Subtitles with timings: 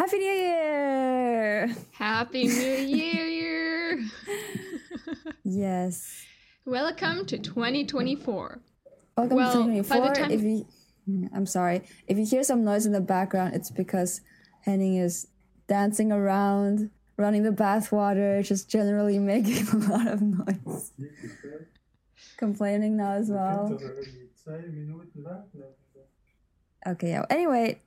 [0.00, 1.76] Happy New Year!
[1.90, 4.00] Happy New Year!
[5.44, 6.24] yes.
[6.64, 8.60] Welcome to 2024.
[9.18, 10.14] Welcome Well, to by the 2024.
[10.14, 11.82] time- If you, I'm sorry.
[12.08, 14.22] If you hear some noise in the background, it's because
[14.62, 15.26] Henning is
[15.68, 16.88] dancing around,
[17.18, 20.92] running the bathwater, just generally making a lot of noise.
[22.38, 23.78] Complaining now as well.
[23.78, 25.64] Twee minuten warten.
[26.86, 27.26] Okay, yeah.
[27.28, 27.78] Anyway,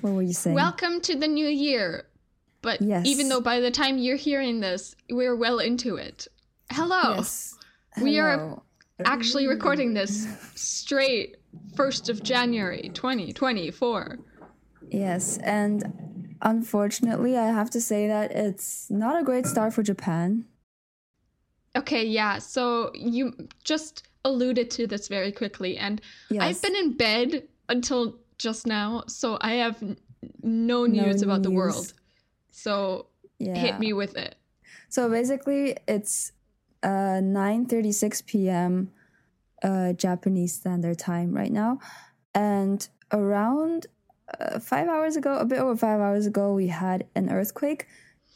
[0.00, 0.54] what were you saying?
[0.56, 2.06] Welcome to the new year.
[2.62, 3.06] But Yes.
[3.06, 6.28] even though by the time you're hearing this, we're well into it.
[6.70, 7.14] Hello.
[7.16, 7.54] Yes.
[8.00, 8.62] We are-
[9.06, 9.48] Actually mm.
[9.50, 11.36] recording this straight
[11.74, 14.18] 1st of January 2024.
[14.90, 20.44] Yes, and unfortunately, I have to say that it's not a great start for Japan.
[21.74, 22.38] Okay, yeah.
[22.38, 23.32] So you
[23.64, 26.42] just alluded to this very quickly and Yes.
[26.42, 29.96] I've been in bed until just now, so I have no
[30.42, 31.92] No news about the world.
[32.50, 33.06] So
[33.38, 33.54] yeah.
[33.54, 34.34] hit me with it.
[34.88, 36.32] So basically, it's
[36.82, 38.90] uh 9:36 p.m.
[39.62, 41.78] Uh, Japanese Standard Time right now,
[42.34, 43.86] and around
[44.40, 47.86] uh, five hours ago, a bit over five hours ago, we had an earthquake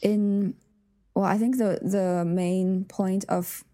[0.02, 0.54] in.
[1.14, 3.64] Well, I think the the main point of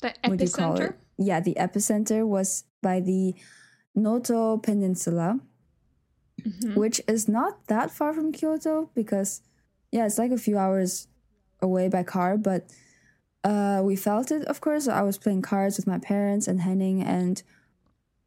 [0.00, 0.80] The what do you call it?
[0.80, 0.94] epicenter.
[1.18, 3.34] Yeah, the epicenter was by the
[3.94, 5.38] Noto Peninsula,
[6.44, 6.76] Mhm.
[6.76, 9.40] which is not that far from Kyoto because,
[9.90, 11.08] yeah, it's like a few hours
[11.60, 12.36] away by car.
[12.36, 12.70] But
[13.44, 14.86] uh, we felt it, of course.
[14.88, 17.42] I was playing cards with my parents and Henning, and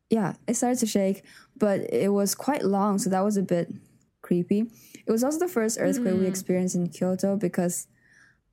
[0.09, 1.23] yeah, it started to shake,
[1.57, 3.73] but it was quite long, so that was a bit
[4.21, 4.69] creepy.
[5.05, 6.29] It was also the first earthquake we Mm.
[6.29, 7.87] experienced in Kyoto because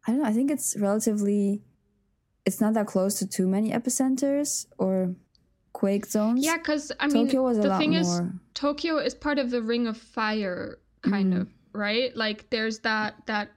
[0.06, 0.28] I don't know.
[0.28, 1.62] I think it's relatively.
[2.44, 5.14] It's not that close to too many epicenters or
[5.72, 6.44] quake zones.
[6.44, 8.34] Yeah, because I mean, Tokyo was a the lot thing is, more.
[8.62, 11.40] Tokyo is part of the Ring of Fire, kind Mhm.
[11.40, 12.16] of, right?
[12.16, 13.48] Like, there's that that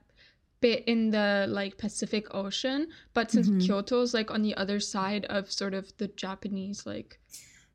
[0.62, 3.62] bit in the like Pacific Ocean, but since Mhm.
[3.62, 7.20] Kyoto is like on the other side of sort of the Japanese, like,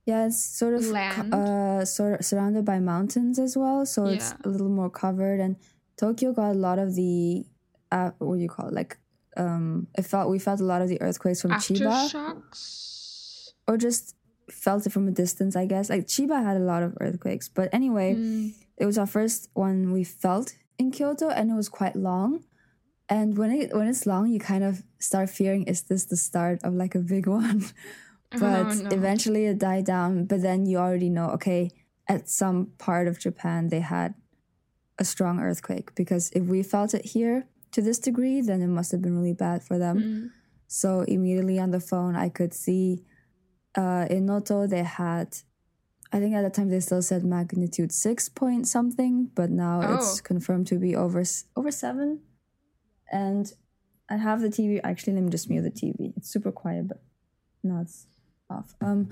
[0.07, 1.33] Yeah, it's sort of Land.
[1.33, 5.39] uh sort of surrounded by mountains as well, so it's a little more covered.
[5.39, 5.55] And
[5.97, 7.47] Tokyo got a lot of the
[7.93, 8.75] uh, what do you call it?
[8.75, 8.99] Like
[9.37, 13.53] um, it felt we felt a lot of the earthquakes from Chiba, aftershocks.
[13.69, 14.17] or just
[14.53, 15.57] felt it from a distance.
[15.57, 18.53] I guess like Chiba had a lot of earthquakes, but anyway, Mm.
[18.77, 22.45] it was our first one we felt in Kyoto, and it was quite long.
[23.09, 26.61] And when it when it's long, you kind of start fearing, is this the start
[26.65, 27.65] of like a big one?
[28.31, 28.91] but Oh, no.
[28.91, 31.73] eventually it died down but then you already know okay
[32.07, 34.15] at some part of japan they had
[35.01, 38.93] a strong earthquake because if we felt it here to this degree then it must
[38.93, 40.31] have been really bad for them Mm.
[40.69, 43.03] so immediately on the phone i could see
[43.77, 45.39] uh, in noto they had
[46.13, 50.19] i think at the time they still said magnitude 6 point something but now it's
[50.19, 50.23] Oh.
[50.25, 51.23] confirmed to be over
[51.57, 52.21] over 7
[53.13, 53.53] and
[54.09, 57.03] i have the tv actually let me just mute the tv it's super quiet but
[57.63, 58.07] now it's
[58.49, 58.75] off.
[58.81, 59.09] Um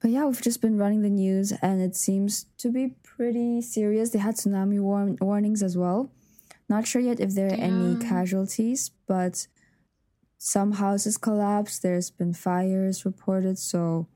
[0.00, 4.10] but yeah we've just been running the news and it seems to be pretty serious.
[4.10, 6.12] They had tsunami warn- warnings as well.
[6.68, 9.46] Not sure yet if there are any casualties but
[10.38, 14.06] some houses collapsed there's been fires reported so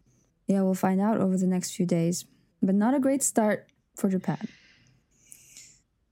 [0.46, 2.24] yeah we'll find out over the next few days
[2.62, 3.66] but not a great start
[3.96, 4.48] for japan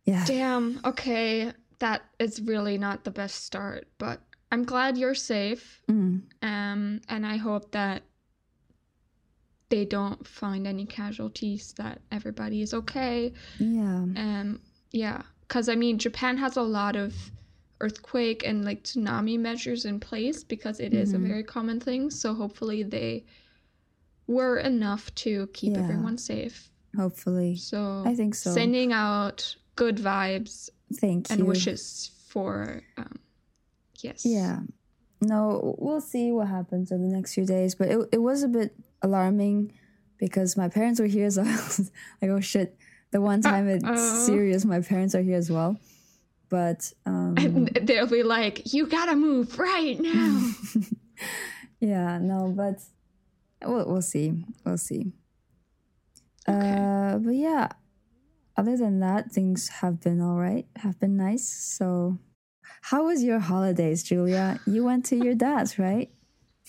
[0.05, 0.81] yeah Damn.
[0.87, 5.83] Okay, that is really not the best start, but I'm glad you're safe.
[5.87, 6.23] Mm.
[6.41, 8.03] Um, and I hope that
[9.69, 11.75] they don't find any casualties.
[11.77, 13.35] That everybody is okay.
[13.59, 14.61] yeah Um,
[14.93, 17.15] yeah, because I mean, Japan has a lot of
[17.81, 21.17] earthquake and like tsunami measures in place because it is Mhm.
[21.17, 22.11] a very common thing.
[22.11, 23.25] So hopefully they
[24.27, 25.83] were enough to keep Yeah.
[25.85, 26.71] everyone safe.
[26.97, 28.53] hopefully So I think so.
[28.53, 33.19] Sending out good vibes thank and you wishes for um,
[34.01, 34.25] yes.
[34.25, 34.61] Yeah.
[35.21, 37.75] No, we'll see what happens in the next few days.
[37.75, 39.73] But it, it was a bit alarming
[40.17, 41.31] because my parents were here.
[41.31, 41.91] So I was
[42.23, 42.77] like, oh shit.
[43.11, 44.27] The one time it's Uh-oh.
[44.27, 45.79] serious, my parents are here as well.
[46.49, 50.51] But um, And they'll be like, "You gotta move right now."
[51.81, 52.81] yeah, no, but
[53.65, 54.45] we'll, we'll see.
[54.65, 55.13] We'll see.
[56.49, 56.57] Okay.
[56.81, 57.69] Uh, but yeah,
[58.57, 61.47] other than that, things have been all right, have been nice.
[61.47, 62.19] So,
[62.83, 64.59] how was your holidays, Julia?
[64.67, 66.11] You went to your dad's, right?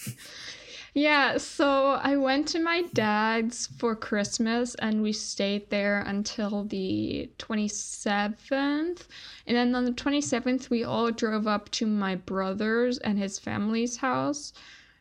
[0.93, 7.29] Yeah, so I went to my dad's for Christmas and we stayed there until the
[7.37, 9.07] 27th.
[9.47, 13.97] And then on the 27th, we all drove up to my brother's and his family's
[13.97, 14.53] house.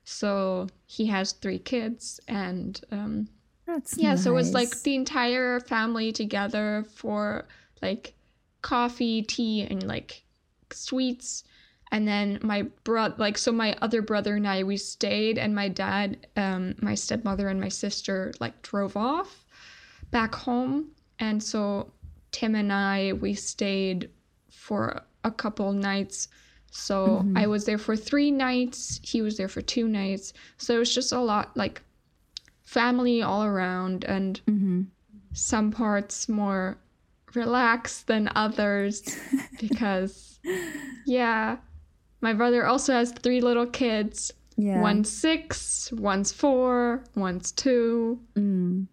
[0.05, 2.21] So he has three kids.
[2.29, 3.29] And um,
[3.67, 7.47] That's yeah, so it was like the entire family together for
[7.81, 8.15] like
[8.63, 10.23] coffee, tea, and like
[10.71, 11.45] sweets.
[11.91, 15.69] And then my brother, like, so my other brother and I, we stayed, and my
[15.69, 19.47] dad, um, my stepmother, and my sister, like, drove off
[20.11, 20.91] back home.
[21.19, 21.93] And so
[22.31, 24.11] Tim and I, we stayed
[24.51, 26.29] for a couple nights.
[26.71, 29.01] So I was there for three nights.
[29.03, 30.35] He was there for two nights.
[30.59, 31.83] So it was just a lot like
[32.63, 34.83] family all around and Mm-hmm.
[35.33, 36.77] some parts more
[37.35, 39.17] relaxed than others
[39.59, 40.39] because,
[41.07, 41.57] yeah,
[42.21, 44.33] my brother also has three little kids.
[44.57, 44.81] Yeah.
[44.81, 48.21] One's six, one's four, one's two.
[48.35, 48.89] Mm.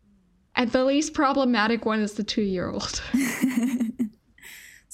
[0.55, 3.01] And the least problematic one is the two year old.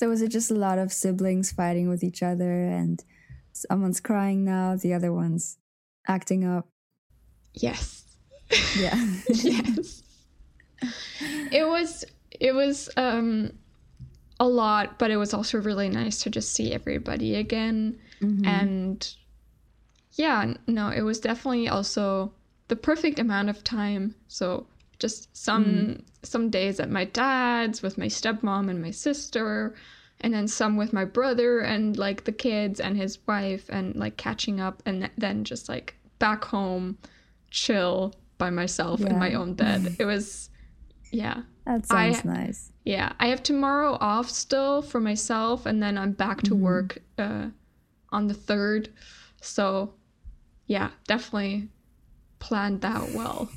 [0.02, 3.04] So was it just a lot of siblings fighting with each other and
[3.52, 5.60] someone's crying now, the other one's
[6.08, 6.68] acting up?
[7.54, 8.04] yes.
[8.76, 8.96] Yeah.
[9.30, 10.02] yes.
[11.52, 13.54] It was it was um
[14.40, 18.00] a lot, but it was also really nice to just see everybody again.
[18.22, 18.46] Mhm.
[18.46, 19.16] And
[20.14, 22.34] yeah, no, it was definitely also
[22.68, 24.16] the perfect amount of time.
[24.28, 24.68] So
[25.00, 29.74] just some some days at my dad's with my stepmom and my sister
[30.22, 34.18] and then some with my brother and like the kids and his wife and like
[34.18, 36.98] catching up and th- then just like back home
[37.50, 39.96] chill by myself in my own bed.
[40.00, 40.50] It was
[41.12, 41.42] yeah.
[41.66, 42.72] that I- nice.
[42.84, 47.48] Yeah, I have tomorrow off still for myself, and then I'm back to work uh,
[48.12, 48.90] on the third.
[49.42, 49.94] So,
[50.68, 51.70] yeah, definitely
[52.40, 53.50] planned that well.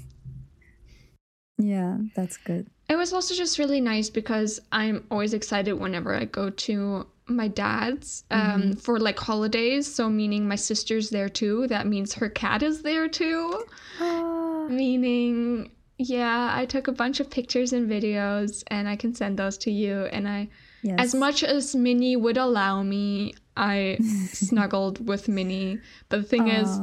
[1.59, 2.69] Yeah, that's good.
[2.89, 7.49] It was also just really nice because I'm always excited whenever I go to my
[7.49, 9.93] dad's um, for like holidays.
[9.93, 11.67] So, meaning my sister's there too.
[11.69, 13.65] That means her cat is there too.
[14.01, 19.39] Ah, Meaning, yeah, I took a bunch of pictures and videos, and I can send
[19.39, 20.05] those to you.
[20.07, 20.49] And I
[20.83, 20.97] yes.
[20.99, 23.99] As much as Minnie would allow me, I
[24.33, 25.81] snuggled with Minnie.
[26.09, 26.81] But the thing is,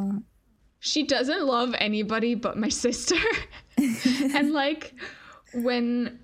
[0.80, 3.16] she doesn't love anybody but my sister.
[3.78, 4.94] and like
[5.54, 6.20] when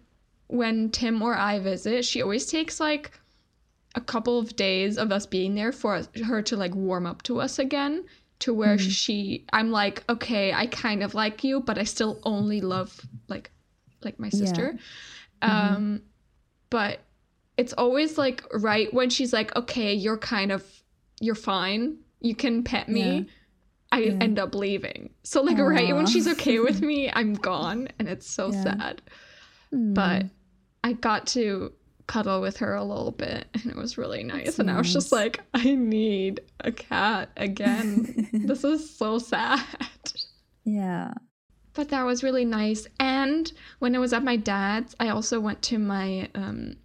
[0.47, 3.11] when Tim or I visit, she always takes like
[3.95, 7.41] a couple of days of us being there for her to like warm up to
[7.41, 8.05] us again
[8.39, 12.61] to where she I'm like, "Okay, I kind of like you, but I still only
[12.61, 13.51] love like
[14.03, 14.39] like my Yeah.
[14.39, 14.77] sister."
[15.41, 16.01] Um
[16.69, 16.99] but
[17.57, 20.63] it's always like right when she's like, "Okay, you're kind of
[21.19, 21.97] you're fine.
[22.21, 23.23] You can pet me." Yeah.
[23.89, 24.17] I Yeah.
[24.19, 25.13] end up leaving.
[25.23, 28.63] So like right when she's okay with me, I'm gone and it's so Yeah.
[28.63, 29.01] sad.
[29.73, 29.93] Mm.
[29.93, 30.25] But
[30.83, 31.71] I got to
[32.05, 34.45] cuddle with her a little bit and it was really nice.
[34.45, 38.29] That's and I was just like, I need a cat again.
[38.33, 39.61] this is so sad.
[40.65, 41.13] yeah.
[41.73, 42.87] But that was really nice.
[42.99, 46.75] And when I was at my dad's, I also went to my um,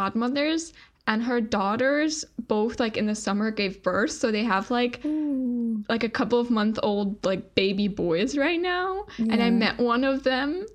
[0.00, 0.72] godmother's
[1.08, 4.10] and her daughters both like in the summer gave birth.
[4.10, 5.84] So they have like Ooh.
[5.88, 10.02] like a couple of month old like baby boys right now and i met one
[10.04, 10.66] of them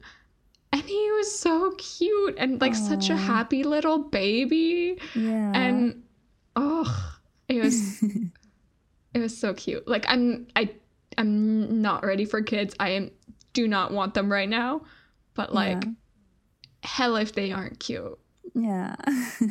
[0.73, 5.51] and he was so cute and like such a happy little baby Yeah.
[5.53, 6.03] and
[6.55, 6.91] oh
[7.49, 8.01] it was
[9.13, 10.63] it was so cute like i'm i
[11.17, 13.11] i'm not ready for kids i am
[13.53, 14.81] do not want them right now
[15.33, 15.91] but like Yeah.
[16.83, 18.17] hell if they aren't cute
[18.53, 18.95] Yeah.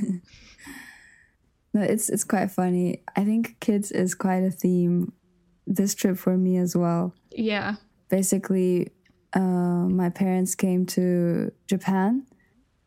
[1.73, 3.03] no, it's it's quite funny.
[3.17, 5.13] I think kids is quite a theme
[5.67, 7.15] this trip for me as well.
[7.31, 7.77] yeah
[8.09, 8.91] Basically,
[9.33, 12.27] uh, my parents came to Japan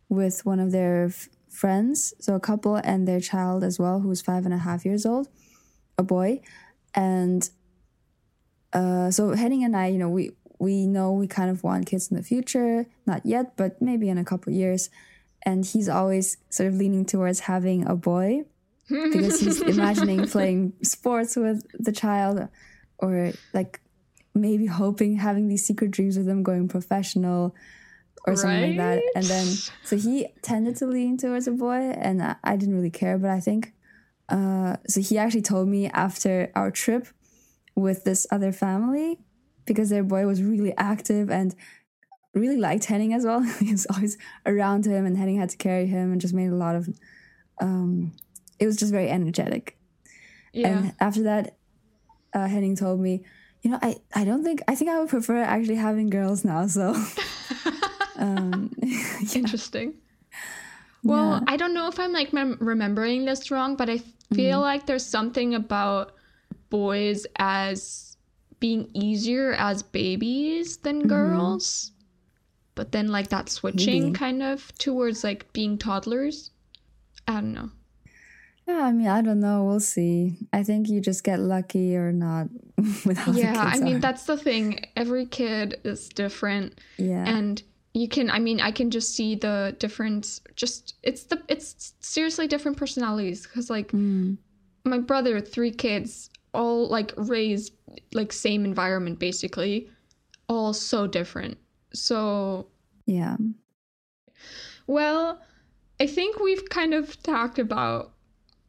[0.09, 4.09] with one of their f- friends, so a couple and their child as well, who
[4.09, 5.29] was five and a half years old,
[5.97, 6.41] a boy,
[6.93, 7.49] and
[8.73, 12.11] uh, so Henning and I, you know, we we know we kind of want kids
[12.11, 14.89] in the future, not yet, but maybe in a couple years.
[15.45, 18.45] And he's always sort of leaning towards having a boy
[18.89, 22.47] because he's imagining playing sports with the child
[22.97, 23.81] or like
[24.33, 27.55] maybe hoping having these secret dreams of them going professional
[28.25, 29.03] or something like that.
[29.15, 29.45] And then
[29.83, 33.29] so he tended to lean towards a boy and I, I didn't really care, but
[33.29, 33.73] I think
[34.29, 37.07] uh so he actually told me after our trip
[37.75, 39.19] with this other family
[39.65, 41.55] because their boy was really active and
[42.33, 43.41] really liked Henning as well.
[43.59, 46.55] he was always around him and Henning had to carry him and just made a
[46.55, 46.89] lot of
[47.61, 48.11] um
[48.59, 49.77] it was just very energetic.
[50.53, 51.57] yeah And after that,
[52.33, 53.23] uh, Henning told me,
[53.61, 56.67] you know, I, I don't think, I think I would prefer actually having girls now.
[56.67, 56.95] So,
[58.17, 59.35] um, yeah.
[59.35, 59.95] Interesting.
[61.03, 61.39] Well, Yeah.
[61.47, 64.61] I don't know if I'm like mem- remembering this wrong, but I feel Mm-hmm.
[64.61, 66.13] like there's something about
[66.69, 68.17] boys as
[68.59, 71.07] being easier as babies than Mm-hmm.
[71.09, 71.91] girls.
[72.75, 74.15] But then like that switching Maybe.
[74.15, 76.51] kind of towards like being toddlers.
[77.27, 77.69] I don't know.
[78.67, 79.65] Yeah, I mean, I don't know.
[79.65, 80.37] We'll see.
[80.53, 82.47] I think you just get lucky or not
[83.05, 83.99] with how yeah, I mean are.
[83.99, 84.79] that's the thing.
[84.95, 87.25] Every kid is different, yeah.
[87.27, 87.61] and
[87.93, 88.29] you can.
[88.31, 90.39] I mean, I can just see the difference.
[90.55, 94.37] Just it's the it's seriously different personalities because like Mm,
[94.85, 97.73] my brother, three kids, all like raised
[98.13, 99.89] like same environment basically,
[100.47, 101.57] all so different.
[101.93, 102.67] So
[103.05, 103.37] yeah.
[104.87, 105.41] well,
[105.99, 108.13] I think we've kind of talked about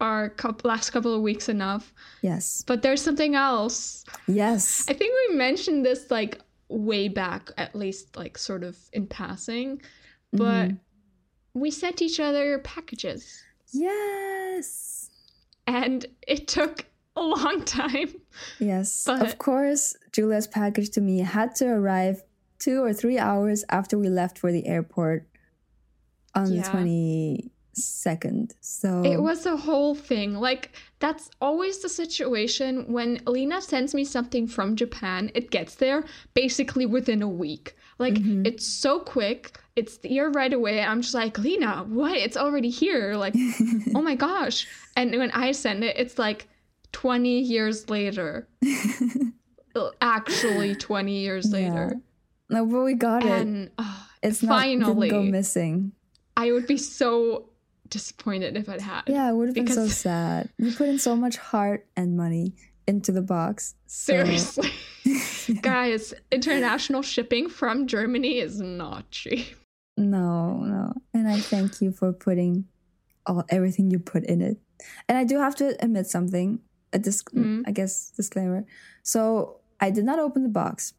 [0.00, 2.62] our couple, last couple of weeks enough, Yes.
[2.66, 4.04] but there's something else.
[4.26, 4.84] Yes.
[4.88, 9.80] I think we mentioned this like way back, at least like sort of in passing,
[10.32, 10.80] but Mhm.
[11.54, 15.10] we sent each other packages Yes.
[15.66, 16.84] and it took
[17.16, 18.12] a long time.
[18.58, 19.04] Yes.
[19.06, 22.22] But- of course, Julia's package to me had to arrive
[22.58, 25.26] two or three hours after we left for the airport
[26.34, 26.62] on Yeah.
[26.62, 26.68] the
[27.76, 28.52] 22nd.
[28.60, 30.34] So It was a whole thing.
[30.34, 30.70] Like,
[31.00, 36.86] that's always the situation when Alina sends me something from Japan, it gets there basically
[36.86, 37.76] within a week.
[37.98, 38.46] Like, Mhm.
[38.46, 40.80] it's so quick, it's the here right away.
[40.80, 42.16] I'm just like, Lena, what?
[42.16, 43.14] It's already here.
[43.16, 43.34] Like,
[43.94, 44.66] oh my gosh.
[44.96, 46.48] And when I send it, it's like
[46.92, 48.48] 20 years later.
[50.00, 51.52] Actually, 20 years Yeah.
[51.58, 52.00] later.
[52.50, 53.30] No, but we got it.
[53.30, 55.92] And uh, It's not finally, didn't go missing.
[56.36, 57.50] I would be so
[57.88, 59.02] disappointed if it had.
[59.06, 60.50] Yeah, it would have been so sad.
[60.58, 62.54] You put in so much heart and money
[62.86, 63.74] into the box.
[63.86, 64.70] So- Seriously.
[65.60, 69.46] Guys, international shipping from Germany is not cheap.
[69.96, 70.92] No, no.
[71.12, 72.64] And I thank you for putting
[73.26, 74.58] all everything you put in it.
[75.08, 76.58] And I do have to admit something.
[76.92, 77.62] A disc- Mhm.
[77.66, 78.64] I guess disclaimer.
[79.02, 80.94] So I did not open the box.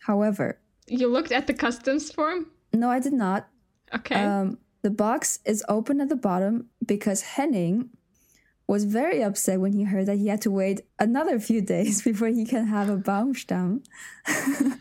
[0.00, 0.58] However,
[0.90, 2.46] You looked at the customs form?
[2.72, 3.48] no, I did not.
[3.94, 4.14] Okay.
[4.14, 7.90] Um, the box is open at the bottom because Henning
[8.66, 12.28] was very upset when he heard that he had to wait another few days before
[12.28, 13.84] he can have a Baumstamm.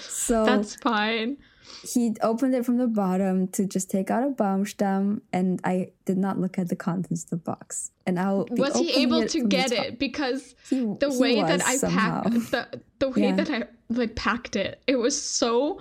[0.00, 1.38] so That's fine.
[1.84, 6.18] He opened it from the bottom to just take out a Baumstamm, and I did
[6.18, 7.90] not look at the contents of the box.
[8.06, 9.98] And I'll be Was he able to get it?
[9.98, 12.22] Because He, the he way that I somehow.
[12.22, 13.36] packed the the way Yeah.
[13.36, 15.80] that I like packed it, it was so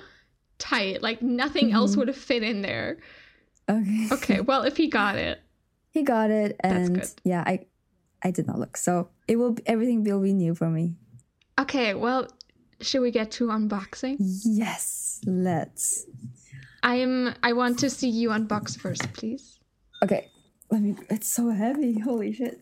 [0.60, 1.02] tight.
[1.02, 1.98] Like nothing else Mhm.
[2.00, 2.98] would have fit in there.
[3.70, 4.08] Okay.
[4.12, 5.42] Okay, well if he got it.
[5.92, 7.66] he got it, and yeah, I,
[8.24, 8.78] I did not look.
[8.78, 10.96] So it will everything will be new for me.
[11.60, 12.28] Okay, well,
[12.82, 14.18] should we get to unboxing?
[14.20, 16.06] Yes, let's.
[16.82, 19.60] I'm I want to see you unbox first, please.
[20.04, 20.28] Okay,
[20.70, 20.96] let me.
[21.10, 22.00] It's so heavy.
[22.00, 22.60] Holy shit!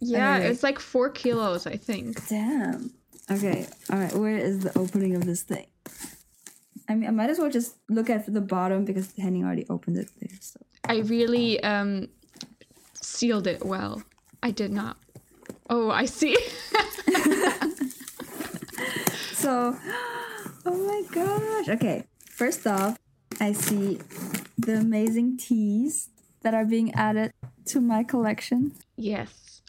[0.00, 2.26] Yeah, it's like four kilos, I think.
[2.28, 2.92] Damn.
[3.30, 3.66] Okay.
[3.90, 4.14] All right.
[4.14, 5.66] Where is the opening of this thing?
[6.88, 9.98] I mean, I might as well just look at the bottom because Henning already opened
[9.98, 10.30] it there.
[10.40, 12.08] So I really um
[12.94, 14.02] sealed it well.
[14.42, 14.96] I did not.
[15.68, 16.36] Oh, I see.
[19.48, 19.74] So,
[20.66, 21.70] oh my gosh.
[21.70, 22.98] Okay, first off,
[23.40, 23.98] I see
[24.58, 26.10] the amazing teas
[26.42, 27.32] that are being added
[27.72, 28.72] to my collection.
[28.96, 29.62] yes.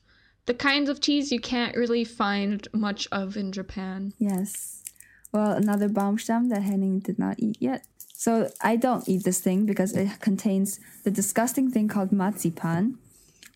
[0.47, 4.11] The kinds of teas you can't really find much of in Japan.
[4.17, 4.83] Yes.
[5.31, 7.85] Well, another Baumstamm that Henning did not eat yet.
[8.13, 12.97] So I don't eat this thing because it contains the disgusting thing called marzipan,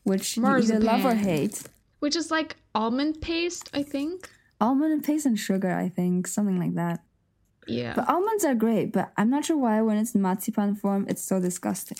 [0.03, 1.63] which you either love or hate.
[1.99, 4.29] Which is like almond paste, I think.
[4.61, 7.03] Almond and paste and sugar, I think, something like that.
[7.67, 7.93] Yeah.
[7.95, 11.23] But almonds are great, but I'm not sure why when it's in marzipan form, it's
[11.23, 11.97] so disgusting.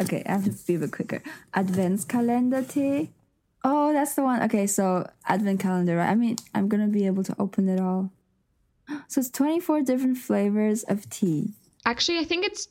[0.00, 1.22] Okay, I have to be a bit quicker.
[1.54, 3.10] Adventskalender tea.
[3.64, 4.42] Oh, that's the one.
[4.42, 6.08] Okay, so advent calendar, right?
[6.10, 8.10] I mean, I'm gonna be able to open it all.
[9.08, 11.52] So it's 24 different flavors of tea.
[11.84, 12.66] Actually, I think it's.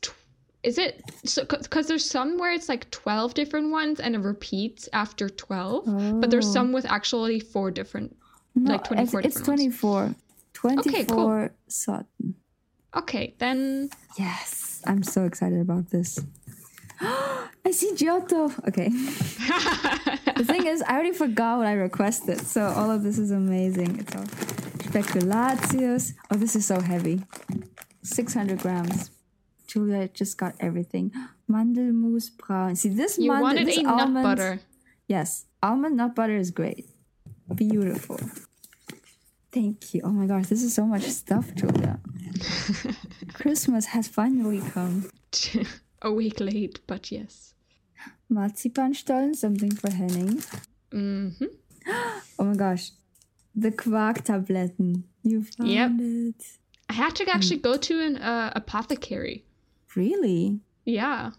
[0.63, 1.43] Is it so?
[1.45, 5.85] Because there's some where it's like twelve different ones and it repeats after twelve,
[6.21, 6.53] but there's Oh.
[6.53, 8.15] some with actually four different.
[8.53, 9.79] No, like 24 it's, it's different ones.
[9.79, 10.15] 24.
[10.53, 11.49] 24 Okay, cool.
[11.67, 12.35] Sutton.
[12.95, 13.89] Okay, then.
[14.19, 16.19] Yes, I'm so excited about this.
[17.01, 18.51] I see Giotto.
[18.67, 18.89] Okay.
[20.41, 23.99] The thing is, I already forgot what I requested, so all of this is amazing.
[23.99, 24.23] It's all
[24.89, 26.13] spekulatius.
[26.31, 27.23] Oh, this is so heavy.
[28.03, 29.11] 600 grams.
[29.71, 31.11] Julia just got everything.
[31.49, 32.75] Mandelmus brown.
[32.75, 34.59] See, this you mandel, wanted this a nut almond- butter.
[35.07, 36.85] Yes, almond nut butter is great.
[37.55, 38.19] Beautiful.
[39.51, 40.01] Thank you.
[40.03, 41.99] Oh my gosh, this is so much stuff, Julia.
[43.33, 45.09] Christmas has finally come.
[46.01, 47.53] a week late, but yes.
[48.31, 50.41] Marzipanstollen, something for Henning.
[50.91, 51.29] hmm
[52.39, 52.91] Oh my gosh.
[53.55, 55.03] The Quark-Tabletten.
[55.23, 55.91] You found Yep.
[55.99, 56.43] it.
[56.89, 59.43] I had to actually go to an uh, apothecary.
[59.95, 60.59] Really?
[60.85, 61.31] Yeah.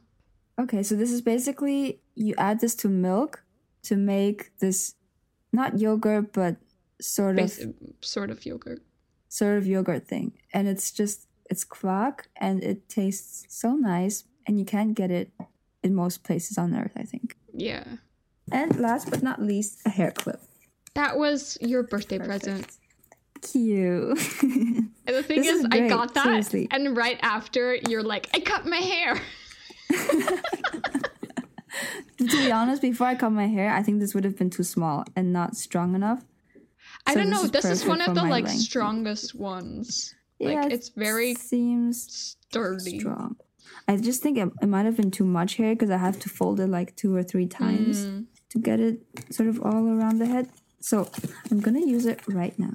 [0.58, 3.42] Okay, so this is basically you add this to milk
[3.84, 4.94] to make this
[5.52, 6.56] not yogurt but
[7.00, 7.52] sort of
[8.00, 8.80] sort of yogurt.
[9.28, 10.32] sort of yogurt thing.
[10.52, 15.30] And it's just it's quark and it tastes so nice and you can't get it
[15.82, 17.36] in most places on earth, I think.
[17.52, 17.84] Yeah.
[18.50, 20.40] And last but not least, a hair clip.
[20.94, 22.66] That was your birthday present.
[23.42, 24.18] Cute.
[24.42, 26.68] And the thing This is, is I got that, seriously.
[26.70, 29.20] and right after, you're like, I cut my hair.
[32.18, 34.62] to be honest, before I cut my hair, I think this would have been too
[34.62, 36.22] small and not strong enough.
[37.06, 37.44] I So don't this know.
[37.46, 38.60] is This is one of the like length.
[38.60, 40.14] strongest ones.
[40.38, 43.00] Like Yeah, it's very seems sturdy.
[43.00, 43.36] strong.
[43.88, 46.28] I just think it, it might have been too much hair because I have to
[46.28, 48.26] fold it like two or three times Mm.
[48.50, 50.48] to get it sort of all around the head.
[50.80, 51.08] So
[51.50, 52.74] I'm gonna use it right now.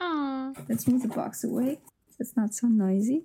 [0.00, 0.52] Aw.
[0.68, 1.78] Let's move the box away.
[2.18, 3.24] It's not so noisy.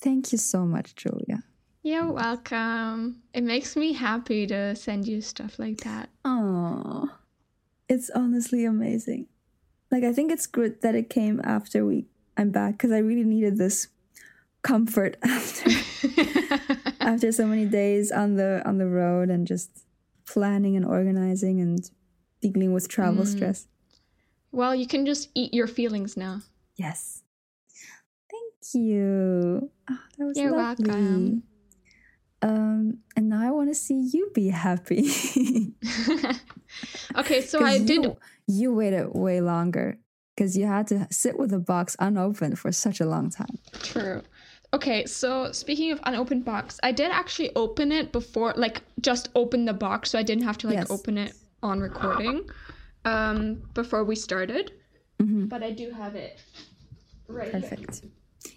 [0.00, 1.42] Thank you so much, Julia.
[1.82, 3.22] You're welcome.
[3.32, 6.08] It makes me happy to send you stuff like that.
[6.24, 7.08] Oh,
[7.88, 9.26] it's honestly amazing.
[9.90, 12.06] Like I think it's good that it came after we
[12.36, 13.88] I'm back because I really needed this
[14.62, 15.70] comfort after
[17.00, 19.70] after so many days on the on the road and just
[20.26, 21.88] planning and organizing and
[22.42, 23.28] dealing with travel Mm.
[23.28, 23.66] stress.
[24.52, 26.40] Well, you can just eat your feelings now.
[26.76, 27.22] Yes.
[28.30, 29.70] Thank you.
[29.90, 30.86] Oh, that was You're lovely.
[30.88, 31.42] welcome.
[32.42, 35.08] Um, and now I want to see you be happy.
[37.16, 38.04] okay, so I did.
[38.04, 39.98] You, you waited way longer
[40.36, 43.58] because you had to sit with the box unopened for such a long time.
[43.82, 44.22] True.
[44.74, 49.64] Okay, so speaking of unopened box, I did actually open it before, like just open
[49.64, 50.90] the box, so I didn't have to like Yes.
[50.90, 52.48] open it on recording
[53.06, 54.72] um, before we started.
[55.18, 55.48] Mhm.
[55.48, 56.38] But I do have it
[57.28, 57.60] right here.
[57.60, 58.02] Perfect.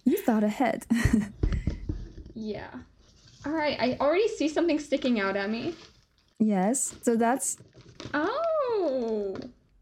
[0.06, 0.86] You thought ahead.
[2.36, 2.72] Yeah.
[3.46, 5.76] All right, I already see something sticking out at me.
[6.40, 6.96] yes.
[7.02, 7.58] So that's
[8.14, 9.36] Oh,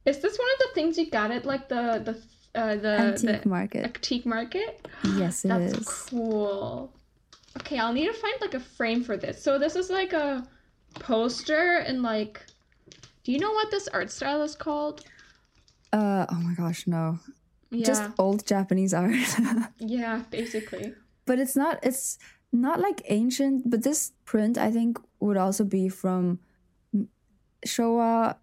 [0.06, 3.44] is this one of the things you got at like the the uh, the antique
[3.44, 3.84] the market.
[3.86, 4.88] antique market?
[5.22, 5.74] Yes, it is.
[5.74, 6.92] That's cool.
[7.60, 9.42] Okay, I'll need to find like a frame for this.
[9.44, 10.48] So this is like a
[10.96, 12.42] poster and like
[13.28, 15.04] do you know what this art style is called?
[15.92, 17.20] Uh oh my gosh, no.
[17.72, 17.86] Yeah.
[17.86, 19.12] Just old Japanese art.
[19.80, 20.94] yeah, basically.
[21.26, 22.18] but it's not it's
[22.54, 26.40] not like ancient, but this print I think would also be from
[27.68, 28.38] Showa.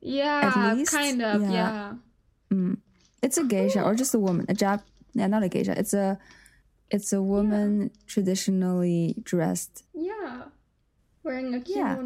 [0.00, 0.50] Yeah,
[0.88, 1.42] kind of.
[1.42, 1.52] yeah.
[1.52, 1.94] Yeah.
[2.50, 2.78] Mm,
[3.22, 4.46] it's a geisha or just a woman.
[4.48, 4.80] A Jap
[5.12, 5.78] yeah, not a geisha.
[5.78, 6.18] It's a
[6.88, 9.84] it's a woman traditionally dressed.
[9.92, 10.44] Yeah.
[11.24, 12.00] Wearing a Yeah.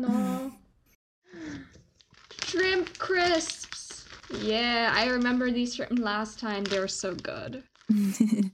[2.58, 4.06] Shrimp crisps.
[4.40, 6.64] Yeah, I remember these shrimp last time.
[6.64, 7.62] They were so good.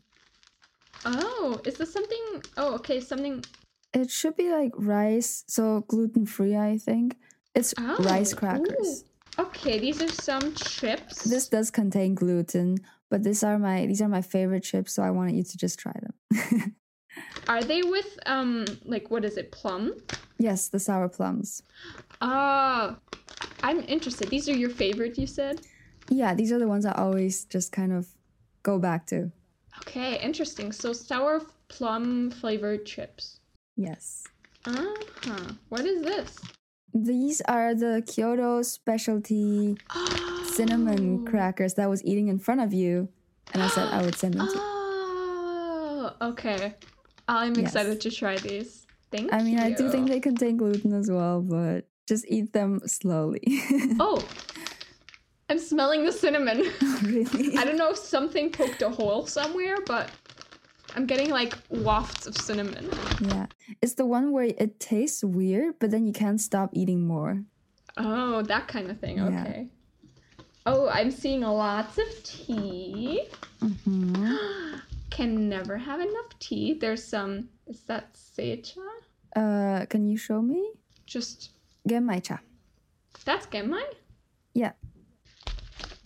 [1.06, 2.42] Oh, is this something?
[2.58, 3.42] Oh, okay, something.
[3.94, 6.54] it should be like rice, so gluten free.
[6.56, 7.16] I think
[7.54, 9.04] it's Oh, rice crackers.
[9.38, 9.42] ooh.
[9.44, 11.24] Okay, these are some chips.
[11.24, 12.76] This does contain gluten,
[13.08, 15.78] but these are my these are my favorite chips, so I wanted you to just
[15.78, 16.76] try them.
[17.48, 19.94] are they with um like what is it plum?
[20.38, 21.62] yes, the sour plums.
[22.20, 22.98] Ah,
[23.62, 24.28] I'm interested.
[24.28, 25.60] These are your favorite, you said.
[26.08, 28.08] Yeah, these are the ones I always just kind of
[28.62, 29.30] go back to.
[29.82, 30.72] Okay, interesting.
[30.72, 33.40] So sour plum flavored chips.
[33.76, 34.24] Yes.
[34.66, 34.86] Uh
[35.22, 35.52] huh.
[35.68, 36.38] What is this?
[36.92, 39.76] These are the Kyoto specialty
[40.44, 41.30] cinnamon Oh.
[41.30, 43.08] crackers that I was eating in front of you,
[43.54, 44.52] and I said I would send them to.
[44.52, 44.60] You.
[44.62, 46.74] Oh, okay.
[47.28, 47.66] I'm Yes.
[47.70, 48.86] excited to try these.
[49.12, 52.80] Thank I mean, I do think they contain gluten as well, but just eat them
[52.86, 53.44] slowly.
[54.00, 54.20] Oh,
[55.48, 56.58] I'm smelling the cinnamon.
[57.02, 57.56] really?
[57.56, 60.10] I don't know if something poked a hole somewhere, but
[60.96, 62.90] I'm getting like wafts of cinnamon.
[63.20, 63.46] Yeah.
[63.80, 67.44] It's the one where it tastes weird, but then you can't stop eating more.
[67.96, 69.18] Oh, that kind of thing.
[69.18, 69.28] Yeah.
[69.28, 69.68] Okay.
[70.66, 73.28] Oh, I'm seeing lots of tea.
[73.60, 74.36] hmm
[75.10, 76.74] Can never have enough tea.
[76.74, 77.48] There's some.
[77.66, 78.86] Is that sencha?
[79.36, 80.72] Uh, can you show me?
[81.06, 81.50] Just
[81.88, 82.38] Genmaicha.
[83.24, 83.82] that's genmai.
[84.54, 84.72] Yeah.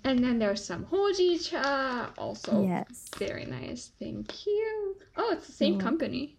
[0.04, 3.08] And then there's some Hoji cha, Also Yes.
[3.16, 3.92] very nice.
[3.98, 4.96] Thank you.
[5.16, 6.36] Oh, it's the same company.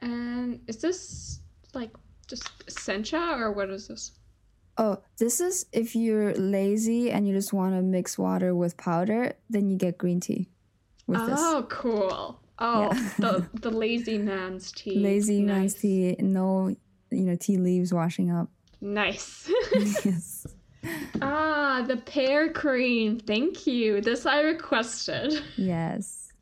[0.00, 1.40] And is this
[1.74, 1.90] like
[2.28, 4.12] just sencha or what is this?
[4.76, 9.32] Oh, this is if you're lazy and you just want to mix water with powder,
[9.50, 10.48] then you get green tea
[11.08, 12.40] with Oh, cool.
[12.60, 13.10] Oh, Yeah.
[13.18, 14.94] the the lazy man's tea.
[14.94, 15.02] this.
[15.02, 16.68] Lazy man's tea, no,
[17.10, 18.48] you know, tea leaves washing up.
[18.80, 19.50] Nice.
[20.04, 20.46] yes.
[21.22, 23.18] ah, the pear cream.
[23.18, 24.00] Thank you.
[24.00, 25.42] This I requested.
[25.56, 26.32] Yes.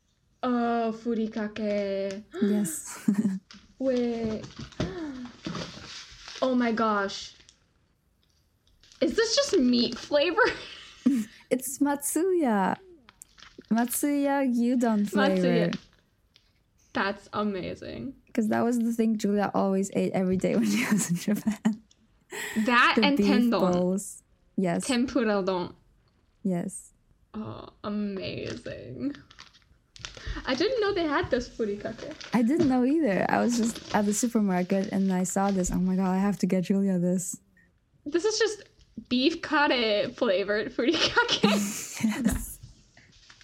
[0.43, 2.23] Oh, furikake.
[2.41, 3.09] Yes.
[3.79, 4.43] Wait.
[6.41, 7.33] Oh my gosh.
[9.01, 10.41] Is this just meat flavor?
[11.49, 12.75] It's Matsuya.
[13.71, 15.41] Matsuya Gyudon flavor.
[15.41, 15.77] Matsuya.
[16.91, 18.15] That's amazing.
[18.25, 21.76] Because that was the thing Julia always ate every day when she was in Japan.
[22.65, 23.99] That The and tendon.
[24.55, 24.85] Yes.
[24.85, 25.73] Tempura don.
[26.43, 26.91] yes.
[27.33, 29.15] Oh, amazing.
[30.45, 32.13] I didn't know they had this furikake.
[32.33, 33.25] I didn't know either.
[33.29, 35.71] I was just at the supermarket and I saw this.
[35.71, 37.37] Oh my god, I have to get Julia this.
[38.05, 38.63] This is just
[39.09, 41.43] beef kare flavored furikake.
[41.43, 42.59] yes.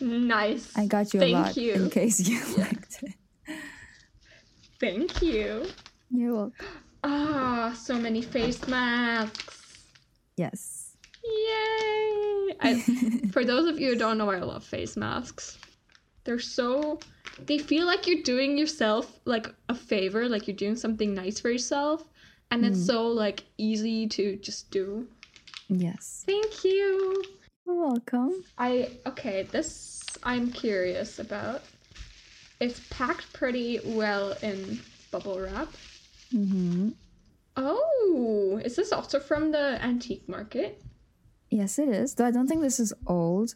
[0.01, 0.71] nice.
[0.75, 1.73] I got you Thank a lot you.
[1.73, 3.13] in case you liked it.
[4.79, 5.67] Thank you.
[6.09, 6.65] You're welcome.
[7.03, 9.83] Ah, so many face masks.
[10.37, 10.95] Yes.
[11.23, 12.55] Yay!
[12.59, 12.83] I,
[13.31, 15.57] for those of you who don't know, I love face masks.
[16.23, 16.99] They're so.
[17.45, 21.49] They feel like you're doing yourself like a favor, like you're doing something nice for
[21.49, 22.03] yourself,
[22.51, 25.07] and it's so like easy to just do.
[25.67, 26.23] Yes.
[26.25, 27.23] Thank you.
[27.65, 28.43] You're welcome.
[28.57, 29.43] I okay.
[29.43, 31.63] This I'm curious about.
[32.59, 34.79] It's packed pretty well in
[35.11, 35.69] bubble wrap.
[36.33, 36.89] Hmm
[37.55, 40.81] Oh, is this also from the antique market?
[41.51, 42.15] Yes, it is.
[42.15, 43.53] Though I don't think this is old,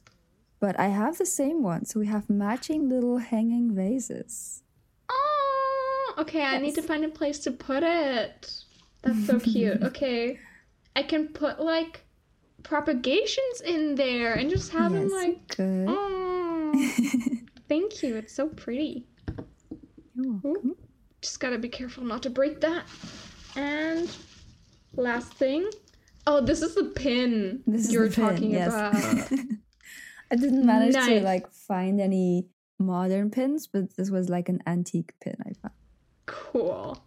[0.60, 1.86] but I have the same one.
[1.86, 4.62] So we have matching little hanging vases.
[5.10, 6.44] Oh, okay.
[6.44, 8.54] I need to find a place to put it.
[9.02, 9.82] That's so cute.
[9.84, 10.38] okay,
[10.96, 12.04] I can put like
[12.62, 15.58] propagations in there and just have them yes, like.
[15.58, 15.88] good.
[15.90, 16.92] Oh,
[17.68, 18.16] thank you.
[18.18, 19.08] It's so pretty.
[20.16, 20.76] You're welcome.
[21.22, 22.86] Just gotta be careful not to break that.
[23.56, 24.10] And
[24.96, 25.70] last thing.
[26.26, 28.68] Oh, this is the pin This is you were the pin, talking yes.
[28.74, 28.96] about.
[29.40, 29.44] Uh.
[30.32, 32.48] I didn't manage to like find any
[32.80, 35.74] modern pins, but this was like an antique pin I found.
[36.26, 37.02] cool.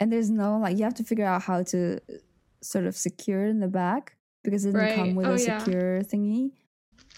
[0.00, 2.14] And there's no like you have to figure out how to uh,
[2.62, 4.94] sort of secure it in the back because it didn't Right.
[4.94, 5.58] come with Oh, a yeah.
[5.58, 6.52] secure thingy.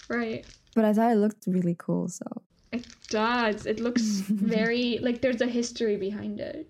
[0.09, 0.45] Right.
[0.75, 2.25] But I thought it looked really cool, so
[2.71, 3.65] It does.
[3.65, 6.67] It looks very like there's a history behind it.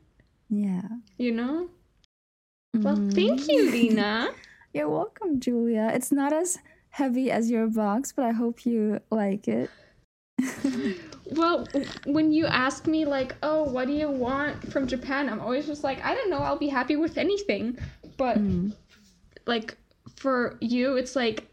[0.49, 0.87] yeah.
[1.17, 1.69] You know?
[2.75, 3.13] Well, Mhm.
[3.13, 4.29] thank you, Lena.
[4.73, 5.91] You're welcome, Julia.
[5.93, 6.57] It's not as
[6.91, 9.69] heavy as your box, but I hope you like it.
[11.35, 11.67] well,
[12.05, 15.29] when you ask me, like, oh, what do you want from Japan?
[15.29, 16.39] I'm always just like, I don't know.
[16.39, 17.77] I'll be happy with anything.
[18.17, 18.73] But, Mm.
[19.45, 19.77] like,
[20.15, 21.47] for you, it's like,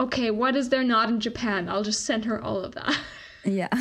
[0.00, 1.68] okay, what is there not in Japan?
[1.68, 2.98] I'll just send her all of that.
[3.46, 3.68] Yeah.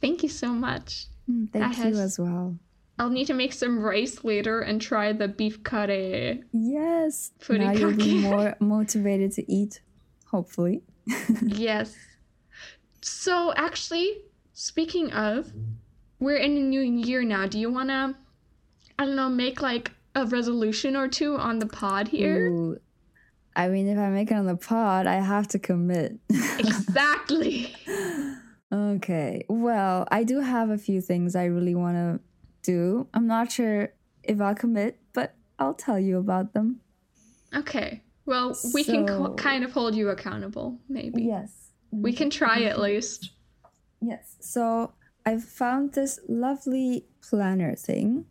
[0.00, 1.06] Thank you so much.
[1.30, 2.56] Mm, That Thank you has- as well.
[2.98, 6.42] I'll need to make some rice later and try the beef curry.
[6.52, 7.30] Yes.
[7.48, 9.80] Now you'll be more motivated to eat,
[10.26, 10.82] hopefully.
[11.46, 11.96] yes.
[13.00, 14.18] So actually,
[14.52, 15.50] speaking of,
[16.18, 17.46] we're in a new year now.
[17.46, 18.18] Do you wanna,
[18.98, 22.48] I don't know, make like a resolution or two on the pod here?
[22.50, 22.78] Ooh.
[23.56, 26.18] I mean, if I make it on the pod, I have to commit.
[26.58, 27.74] Exactly.
[28.72, 29.44] okay.
[29.48, 32.20] Well, I do have a few things I really want to
[32.62, 33.08] do.
[33.12, 36.80] I'm not sure if I'll commit, but I'll tell you about them.
[37.54, 38.02] Okay.
[38.26, 41.24] Well, we can co- kind of hold you accountable, maybe.
[41.24, 41.70] Yes.
[41.90, 43.30] We can try at least.
[44.00, 44.36] Yes.
[44.40, 44.92] So
[45.26, 48.26] I found this lovely planner thing.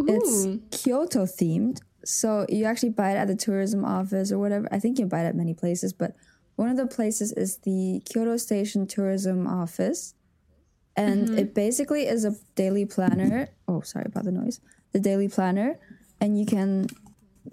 [0.00, 0.06] Ooh.
[0.08, 1.80] It's Kyoto themed.
[2.04, 4.68] So you actually buy it at the tourism office or whatever.
[4.70, 6.14] I think you buy it at many places, but
[6.56, 10.14] one of the places is the Kyoto Station Tourism Office.
[10.96, 11.38] And mm-hmm.
[11.38, 13.48] it basically is a daily planner.
[13.66, 14.60] Oh, sorry about the noise.
[14.92, 15.78] The daily planner.
[16.20, 16.86] And you can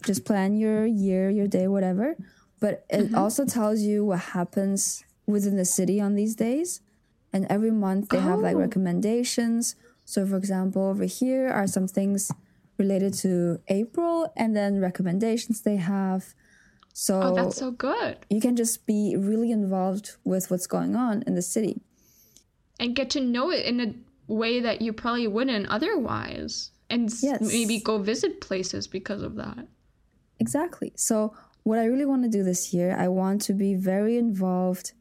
[0.05, 2.17] just plan your year, your day, whatever.
[2.59, 3.15] But it mm-hmm.
[3.15, 6.81] also tells you what happens within the city on these days.
[7.31, 8.59] And every month they have like Oh.
[8.59, 9.75] recommendations.
[10.03, 12.31] So, for example, over here are some things
[12.80, 16.34] related to April and then recommendations they have.
[16.94, 18.18] So, Oh, that's so good.
[18.30, 21.82] you can just be really involved with what's going on in the city.
[22.80, 23.94] And get to know it in a
[24.34, 26.72] way that you probably wouldn't otherwise.
[26.89, 27.42] And Yes.
[27.42, 29.68] maybe go visit places because of that.
[30.39, 30.94] Exactly.
[30.96, 34.94] So, what I really want to do this year, I want to be very involved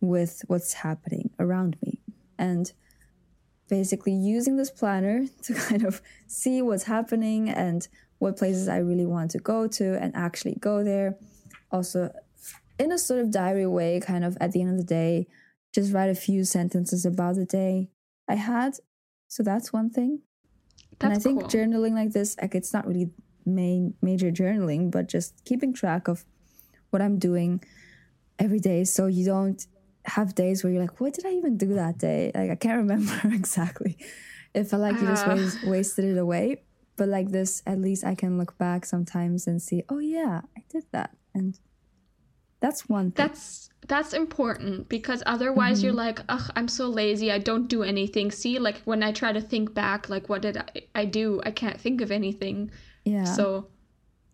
[0.00, 2.00] with what's happening around me
[2.38, 2.72] and
[3.70, 9.06] basically using this planner to kind of see what's happening and what places I really
[9.06, 11.16] want to go to and actually go there.
[11.72, 12.12] Also,
[12.78, 15.26] in a sort of diary way, kind of at the end of the day,
[15.72, 17.88] just write a few sentences about the day
[18.28, 18.74] I had.
[19.28, 20.20] So, that's one thing.
[21.00, 21.48] and I think cool.
[21.48, 23.10] journaling like this, like it's not really
[23.46, 26.24] main major journaling, but just keeping track of
[26.90, 27.62] what I'm doing
[28.38, 29.64] every day, so you don't
[30.06, 32.78] have days where you're like, "What did I even do that day?" Like I can't
[32.78, 33.96] remember exactly.
[34.54, 35.34] It felt like you just Ah.
[35.34, 36.62] was, wasted it away.
[36.96, 40.62] but like this, at least I can look back sometimes and see, oh yeah, I
[40.68, 41.58] did that, and
[42.60, 43.26] that's one thing.
[43.26, 45.96] That's that's important because otherwise you're Mm-hmm.
[46.18, 47.32] like, ugh, I'm so lazy.
[47.32, 48.30] I don't do anything.
[48.30, 51.40] See, like when I try to think back, like what did I, I do?
[51.44, 52.70] I can't think of anything.
[53.04, 53.24] yeah.
[53.24, 53.68] So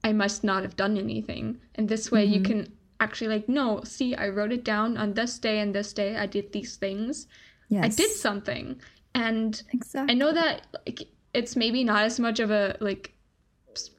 [0.02, 1.61] I must not have done anything.
[1.76, 2.44] And this way you Mhm.
[2.44, 6.17] can actually like, no, see, I wrote it down on this day and this day.
[6.17, 7.27] I did these things.
[7.69, 7.85] yes.
[7.85, 8.81] I did something.
[9.15, 10.13] And exactly.
[10.15, 13.13] I know that like it's maybe not as much of a like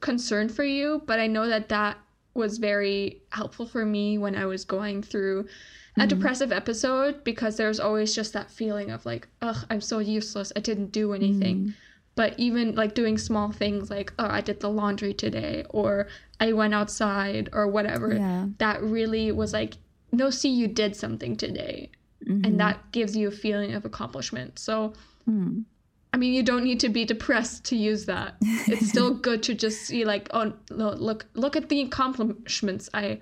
[0.00, 1.98] concern for you, but I know that that
[2.34, 5.48] was very helpful for me when I was going through
[5.96, 6.08] a Mhm.
[6.08, 10.52] depressive episode because there's always just that feeling of like, ugh, I'm so useless.
[10.54, 11.58] I didn't do anything.
[11.58, 11.74] Mm.
[12.18, 16.08] But even like doing small things like, oh, I did the laundry today or
[16.40, 18.46] I went outside or whatever, Yeah.
[18.58, 19.74] that really was like,
[20.10, 21.90] no, see, you did something today.
[22.26, 22.44] Mhm.
[22.44, 24.58] And that gives you a feeling of accomplishment.
[24.58, 24.94] So
[25.30, 25.64] Mm.
[26.12, 28.34] I mean, you don't need to be depressed to use that.
[28.66, 33.20] It's still good to just see like, oh, no, look, look at the accomplishments I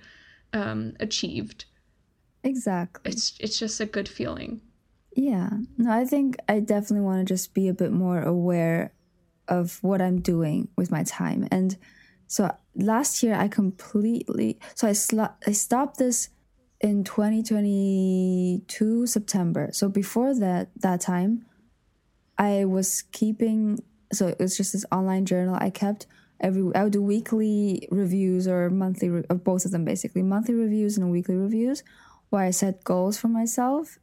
[0.54, 1.66] um, achieved.
[2.44, 3.10] exactly.
[3.12, 4.60] It's it's just a good feeling.
[5.16, 5.48] Yeah.
[5.78, 8.92] No, I think I definitely want to just be a bit more aware
[9.48, 11.48] of what I'm doing with my time.
[11.50, 11.78] And
[12.26, 16.28] so last year I completely so I sl- I stopped this
[16.82, 19.70] in 2022 September.
[19.72, 21.46] So before that that time
[22.36, 23.78] I was keeping
[24.12, 26.06] so it was just this online journal I kept
[26.40, 30.54] every I would do weekly reviews or monthly re- of both of them basically monthly
[30.54, 31.82] reviews and weekly reviews
[32.28, 33.98] where I set goals for myself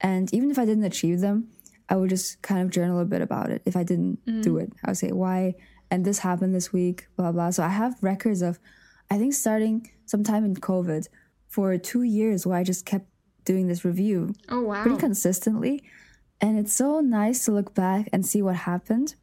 [0.00, 1.48] and even if I didn't achieve them,
[1.88, 3.62] I would just kind of journal a bit about it.
[3.64, 5.54] If I didn't do it, I would say why
[5.90, 7.50] and this happened this week, blah blah.
[7.50, 8.58] So I have records of,
[9.10, 11.06] I think starting sometime in COVID,
[11.48, 13.06] for two years where I just kept
[13.44, 14.82] doing this review Oh wow.
[14.82, 15.84] pretty consistently,
[16.40, 19.14] and it's so nice to look back and see what happened.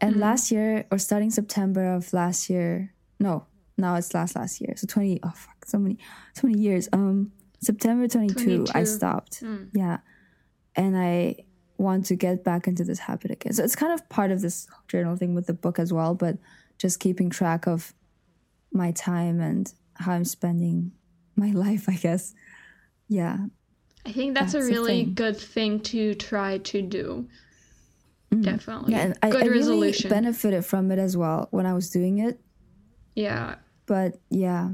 [0.00, 3.46] And last year, or starting September of last year, no,
[3.78, 4.74] now it's last last year.
[4.76, 5.96] So twenty, oh fuck, so many,
[6.34, 6.88] so many years.
[6.92, 9.42] Um, September twenty two, I stopped.
[9.42, 9.68] Mm.
[9.74, 9.98] Yeah.
[10.76, 11.36] And I
[11.78, 13.52] want to get back into this habit again.
[13.52, 16.36] So it's kind of part of this journal thing with the book as well, but
[16.78, 17.94] just keeping track of
[18.72, 20.92] my time and how I'm spending
[21.36, 22.34] my life, I guess.
[23.08, 23.38] Yeah.
[24.06, 25.14] I think that's, That's a really thing.
[25.14, 27.28] good thing to try to do.
[28.32, 28.44] Mm.
[28.44, 28.92] Definitely.
[28.92, 29.00] Yeah.
[29.00, 30.10] And I, good I really resolution.
[30.10, 32.40] benefited from it as well when I was doing it.
[33.14, 33.56] yeah.
[33.86, 34.70] But yeah.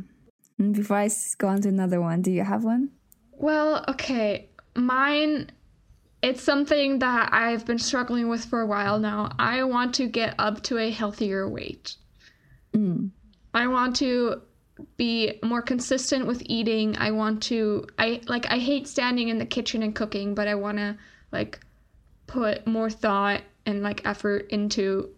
[0.59, 2.91] Before I go on to another one, do you have one?
[3.33, 4.51] Well, okay.
[4.75, 5.51] Mine
[6.27, 9.31] it's something that I've been struggling with for a while now.
[9.39, 11.95] I want to get up to a healthier weight.
[12.75, 13.11] Mm.
[13.55, 14.43] I want to
[14.97, 16.97] be more consistent with eating.
[16.99, 20.57] I want to I like I hate standing in the kitchen and cooking, but I
[20.57, 20.97] want to
[21.31, 21.61] like
[22.27, 25.11] put more thought and like effort into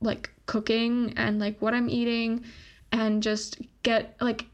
[0.00, 2.42] like cooking and like what I'm eating
[2.90, 4.46] and just get like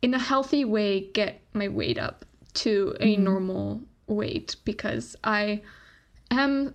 [0.00, 5.62] in a healthy way get my weight up to a normal weight because I
[6.30, 6.74] am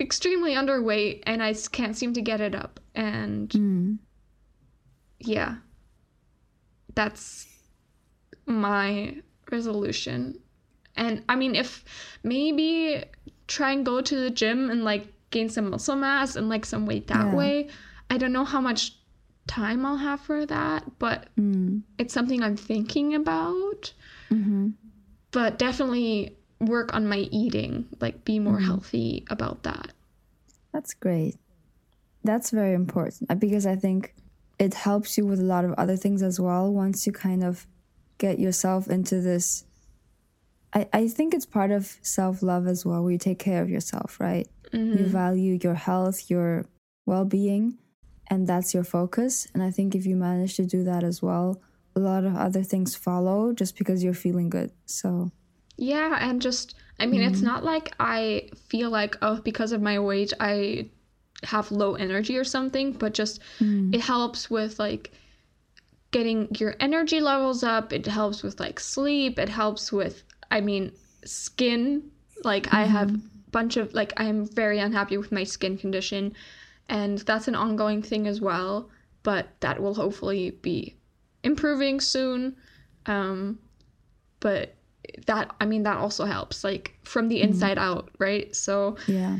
[0.00, 3.98] extremely underweight and I can't seem to get it up and Mm.
[5.20, 5.56] yeah
[6.94, 7.46] that's
[8.46, 9.16] my
[9.50, 10.38] resolution
[10.96, 11.84] and i mean if
[12.22, 13.02] maybe
[13.48, 16.86] try and go to the gym and like gain some muscle mass and like some
[16.86, 17.34] weight that Yeah.
[17.34, 17.68] way
[18.10, 18.96] i don't know how much
[19.46, 21.82] time i'll have for that but Mm.
[21.98, 23.92] it's something i'm thinking about
[24.28, 24.68] hmm
[25.32, 28.66] but definitely work on my eating like be more Mhm.
[28.66, 29.92] healthy about that
[30.72, 31.36] That's great.
[32.24, 34.14] That's very important uh, because I think
[34.58, 37.66] it helps you with a lot of other things as well once you kind of
[38.18, 39.64] get yourself into this.
[40.72, 43.70] I, I think it's part of self love as well, where you take care of
[43.70, 44.48] yourself, right?
[44.72, 44.98] Mhm.
[44.98, 46.66] You value your health, your
[47.06, 47.78] well being,
[48.30, 49.46] and that's your focus.
[49.54, 51.60] And I think if you manage to do that as well,
[51.94, 54.72] a lot of other things follow just because you're feeling good.
[54.86, 55.30] So,
[55.76, 59.98] Yeah, and just I mean, it's not like I feel like oh because of my
[59.98, 60.88] weight I
[61.42, 65.12] have low energy or something, but just mm, it helps with like
[66.12, 67.92] getting your energy levels up.
[67.92, 69.38] It helps with like sleep.
[69.38, 70.92] It helps with I mean,
[71.24, 72.10] skin.
[72.44, 76.34] Like I have a bunch of like I am very unhappy with my skin condition
[76.88, 78.90] and that's an ongoing thing as well,
[79.22, 80.96] but that will hopefully be
[81.42, 82.56] improving soon.
[83.06, 83.58] Um
[84.40, 84.74] but
[85.26, 88.54] that I mean that also helps like from the inside out, right?
[88.54, 89.36] So yeah.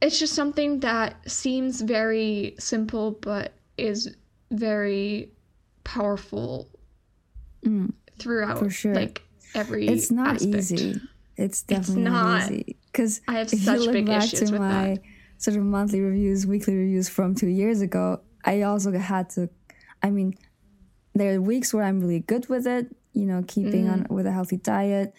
[0.00, 4.14] it's just something that seems very simple but is
[4.50, 5.30] very
[5.84, 6.68] powerful
[7.64, 7.92] Mm.
[8.18, 8.94] throughout For sure.
[8.94, 9.22] like
[9.54, 10.54] every it's not aspect.
[10.54, 11.00] easy.
[11.36, 12.12] It's definitely not.
[12.40, 14.98] not easy because I have such big back issues to with my that.
[15.38, 19.48] sort of monthly reviews, weekly reviews from two years ago, I also had to.
[20.02, 20.34] I mean,
[21.14, 24.14] there are weeks where I'm really good with it, you know, keeping on mm-hmm.
[24.14, 25.14] with a healthy diet,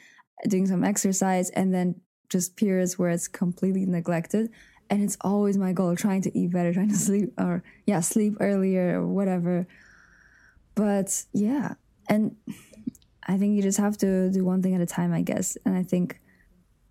[0.48, 4.52] doing some exercise, and then just periods where it's completely neglected.
[4.90, 8.38] And it's always my goal trying to eat better, trying to sleep or, yeah, sleep
[8.40, 9.68] earlier or whatever.
[10.76, 11.74] But yeah,
[12.08, 12.36] and
[13.28, 15.58] I think you just have to do one thing at a time, I guess.
[15.66, 16.20] And I think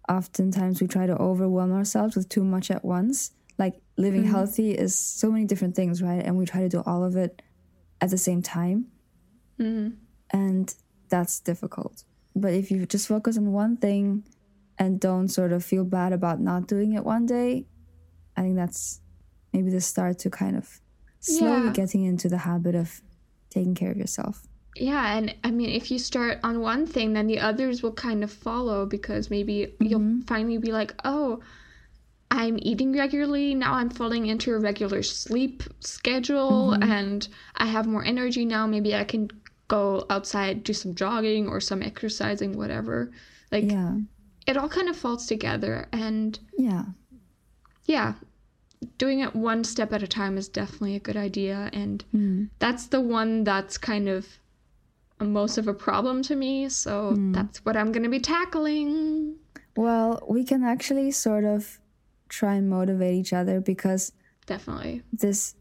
[0.08, 3.30] oftentimes we try to overwhelm ourselves with too much at once.
[3.58, 4.32] Like living mm-hmm.
[4.32, 6.22] healthy is so many different things, right?
[6.22, 7.40] And we try to do all of it
[8.00, 8.88] at the same time.
[9.58, 9.94] Mm-hmm.
[10.30, 10.74] And
[11.08, 12.04] that's difficult.
[12.34, 14.24] But if you just focus on one thing
[14.78, 17.66] and don't sort of feel bad about not doing it one day,
[18.36, 19.00] I think that's
[19.52, 20.80] maybe the start to kind of
[21.20, 21.72] slowly Yeah.
[21.72, 23.00] getting into the habit of
[23.50, 24.46] taking care of yourself.
[24.76, 28.22] Yeah, and I mean, if you start on one thing, then the others will kind
[28.22, 30.20] of follow because maybe you'll mm-hmm.
[30.22, 31.40] finally be like, oh,
[32.30, 33.54] I'm eating regularly.
[33.54, 36.90] Now I'm falling into a regular sleep schedule mm-hmm.
[36.90, 38.66] and I have more energy now.
[38.66, 39.30] Maybe I can
[39.68, 43.10] go outside, do some jogging or some exercising, whatever.
[43.50, 43.98] Like, Yeah.
[44.46, 45.88] it all kind of falls together.
[45.92, 46.84] And Yeah.
[47.86, 48.14] yeah,
[48.98, 51.70] doing it one step at a time is definitely a good idea.
[51.72, 52.50] And Mm.
[52.58, 54.38] that's the one that's kind of
[55.20, 56.68] most of a problem to me.
[56.68, 59.36] So that's what I'm going to be tackling.
[59.74, 61.80] Well, we can actually sort of
[62.28, 64.12] try and motivate each other because
[64.46, 65.02] Definitely.
[65.12, 65.54] this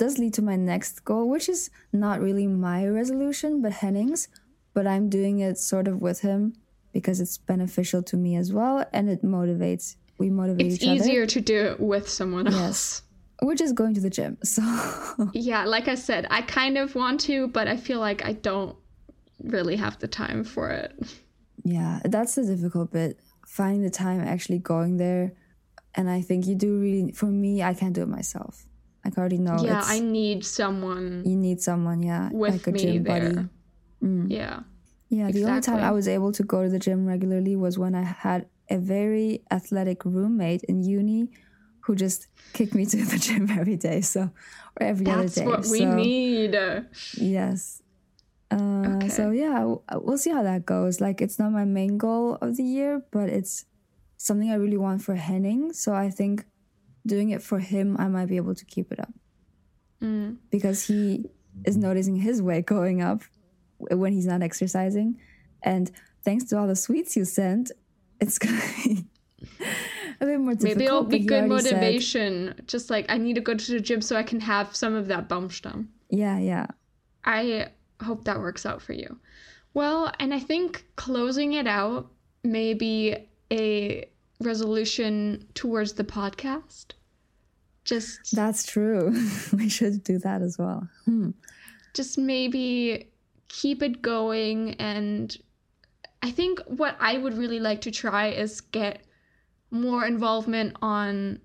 [0.00, 4.28] does lead to my next goal, which is not really my resolution, but Henning's.
[4.72, 6.54] But I'm doing it sort of with him
[6.92, 9.96] because it's beneficial to me as well, and it motivates.
[10.18, 12.56] We motivate It's each easier to do it with someone else.
[12.56, 13.02] Yes.
[13.40, 13.46] other.
[13.46, 14.62] We're just going to the gym, so
[15.32, 18.76] Yeah, like I said, I kind of want to, but I feel like I don't
[19.42, 20.92] really have the time for it.
[21.64, 23.18] yeah, that's the difficult bit.
[23.46, 25.32] Finding the time actually going there,
[25.94, 27.12] and I think you do really.
[27.12, 28.66] For me, I can't do it myself.
[29.04, 29.56] Like I already know.
[29.62, 33.48] yeah, I need someone you need someone, yeah, with like a me gym there.
[34.00, 34.34] buddy.
[34.34, 34.60] Yeah.
[35.08, 37.94] Yeah, the only time I was able to go to the gym regularly was when
[37.96, 41.30] I had a very athletic roommate in uni
[41.80, 44.02] who just kicked me to the gym every day.
[44.02, 44.30] So,
[44.78, 45.50] or every That's other day.
[45.50, 46.54] That's what we so, need.
[47.16, 47.82] Yes.
[48.52, 51.00] Uh, So, yeah, we'll see how that goes.
[51.00, 53.64] Like, it's not my main goal of the year, but it's
[54.16, 55.72] something I really want for Henning.
[55.72, 56.44] So, I think
[57.06, 59.12] doing it for him, I might be able to keep it up
[60.02, 60.36] Mm.
[60.50, 61.26] because he
[61.64, 63.22] is noticing his weight going up
[63.78, 65.18] when he's not exercising.
[65.62, 65.90] And
[66.24, 67.70] thanks to all the sweets you sent,
[68.20, 69.06] it's gonna be
[70.20, 70.62] a bit more difficult.
[70.62, 72.54] Maybe it'll be good already said- motivation.
[72.66, 75.08] Just like I need to go to the gym so I can have some of
[75.08, 75.88] that Baumstamm.
[76.08, 76.66] yeah, yeah.
[77.24, 77.68] I
[78.02, 79.18] hope that works out for you.
[79.74, 82.10] Well, and I think closing it out
[82.42, 83.16] may be
[83.52, 84.08] a
[84.40, 86.92] resolution towards the podcast.
[87.84, 89.14] Just That's true.
[89.52, 90.88] we should do that as well.
[91.04, 91.30] Hmm.
[91.94, 93.08] just maybe
[93.48, 95.36] keep it going and
[96.22, 99.02] I think what I would really like to try is get
[99.70, 101.40] more involvement on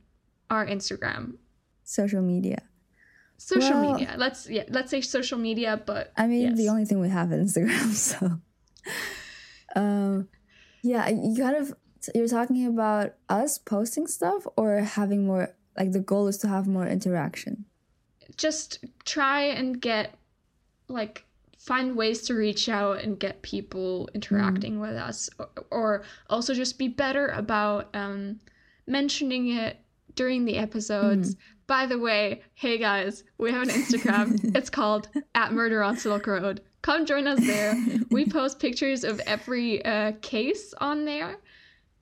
[0.49, 1.35] our Instagram.
[1.83, 2.61] Social media.
[3.37, 4.15] Social Well- media.
[4.17, 7.55] Let's yeah, let's say social media, but I mean, the only thing we have is
[7.55, 7.93] Instagram.
[8.09, 8.39] So,
[9.75, 10.27] um,
[10.83, 11.73] yeah, you kind of
[12.13, 15.55] you're talking about us posting stuff or having more.
[15.77, 17.65] Like the goal is to have more interaction.
[18.37, 20.15] just try and get
[20.87, 21.25] like
[21.57, 25.29] find ways to reach out and get people interacting with us.
[25.39, 28.39] Or, or also just be better about um,
[28.87, 29.77] mentioning it
[30.15, 31.35] during the episodes.
[31.67, 34.39] By the way hey guys we have an instagram.
[34.55, 36.61] It's called at murder on silk road.
[36.83, 37.75] Come join us there.
[38.11, 41.37] We post pictures of every uh, case on there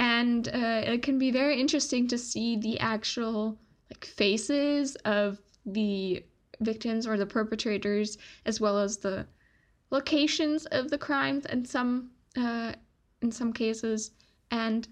[0.03, 3.57] and uh, it can be very interesting to see the actual
[3.89, 6.23] like faces of the
[6.59, 9.25] victims or the perpetrators as well as the
[9.91, 12.73] locations of the crimes in some uh,
[13.21, 14.11] in some cases
[14.51, 14.87] and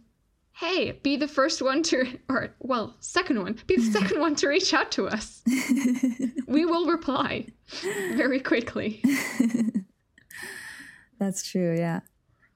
[0.53, 4.47] hey be the first one to or well second one be the second one to
[4.47, 5.41] reach out to us
[6.47, 7.45] we will reply
[8.13, 9.01] very quickly
[11.21, 11.77] That's true.
[11.77, 11.99] Yeah.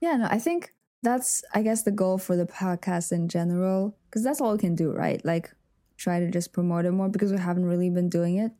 [0.01, 0.17] Yeah.
[0.17, 0.71] No, I think
[1.05, 4.75] that's, I guess, the goal for the podcast in general, because that's all we can
[4.75, 5.23] do, right?
[5.23, 5.51] Like,
[5.97, 8.51] try to just promote it more because we haven't really been doing it.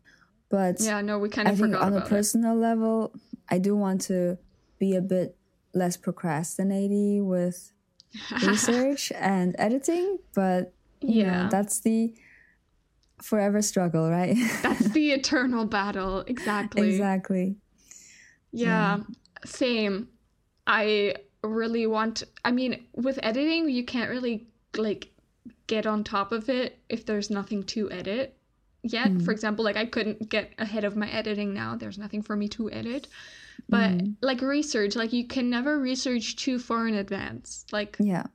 [0.50, 3.14] But yeah no we kind I of think forgot on a about it personal level,
[3.50, 4.38] I do want to
[4.80, 5.36] be a bit
[5.74, 7.74] less procrastinating with
[8.44, 12.14] research and editing, but you know, yeah that's the
[13.22, 14.36] forever struggle, right?
[14.62, 17.58] that's the eternal battle exactly exactly.
[18.52, 19.00] Yeah,
[19.44, 20.08] same.
[20.66, 21.16] I
[21.48, 25.10] really want I mean, with editing, you can't really like
[25.68, 28.38] get on top of it if there's nothing to edit
[28.84, 29.10] yet.
[29.12, 29.24] Mm.
[29.26, 31.76] For example, like I couldn't get ahead of my editing now.
[31.76, 33.08] There's nothing for me to edit.
[33.70, 34.16] But Mhm.
[34.22, 37.66] like research, like you can never research too far in advance.
[37.72, 38.26] Like Yeah.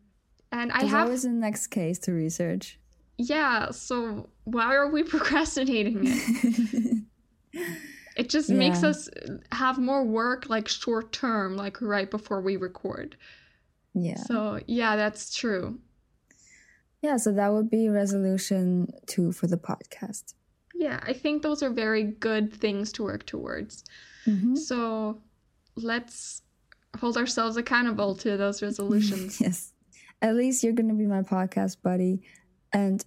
[0.50, 2.78] and I There's have always the next case to research.
[3.18, 7.04] yeah, so why are we procrastinating it?
[8.20, 9.08] It just makes us
[9.52, 13.16] have more work like short term, like right before we record.
[13.94, 14.18] yeah.
[14.28, 15.78] So yeah, that's true.
[17.02, 20.34] Yeah, so that would be resolution two for the podcast.
[20.74, 23.84] Yeah, I think those are very good things to work towards.
[24.26, 24.56] Mhm.
[24.56, 25.22] So
[25.76, 26.42] let's
[26.98, 29.40] hold ourselves accountable to those resolutions.
[29.46, 29.72] yes.
[30.20, 32.20] At least you're going to be my podcast buddy.
[32.72, 33.02] And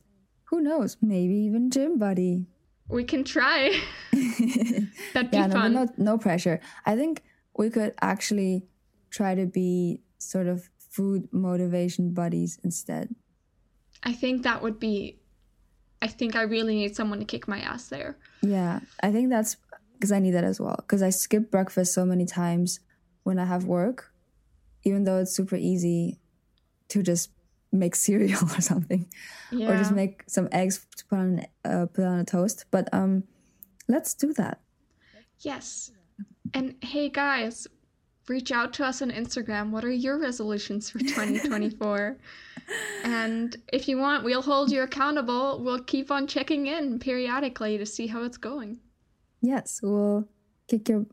[0.45, 2.47] who knows, maybe even gym buddy.
[2.89, 3.71] We can try.
[4.11, 5.73] That'd be yeah, no, fun.
[5.73, 6.59] no, no pressure.
[6.85, 7.23] I think
[7.57, 8.65] we could actually
[9.09, 13.15] try to be sort of food motivation buddies instead.
[14.03, 15.19] I think that would be.
[16.01, 18.17] I think I really need someone to kick my ass there.
[18.41, 19.55] Yeah, I think that's
[19.93, 20.75] because I need that as well.
[20.77, 22.81] Because I skip breakfast so many times
[23.23, 24.11] when I have work,
[24.83, 26.19] even though it's super easy
[26.89, 27.29] to just
[27.73, 29.07] make cereal or something,
[29.51, 29.71] Yeah.
[29.71, 32.65] or just make some eggs to put on uh, put on a toast.
[32.71, 33.23] But um,
[33.87, 34.61] let's do that.
[35.39, 35.91] Yes.
[36.53, 37.67] And hey guys,
[38.27, 39.71] reach out to us on Instagram.
[39.71, 42.17] What are your resolutions for 2024?
[43.03, 45.61] and if you want, we'll hold you accountable.
[45.63, 48.77] We'll keep on checking in periodically to see how it's going.
[49.41, 50.27] Yes, we'll
[50.67, 51.05] kick your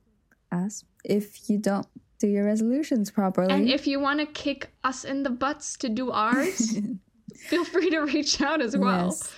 [0.52, 1.86] ass if you don't
[2.20, 3.52] do your resolutions properly.
[3.52, 6.78] And if you want to kick us in the butts to do ours,
[7.48, 9.06] feel free to reach out as well.
[9.06, 9.32] Yes.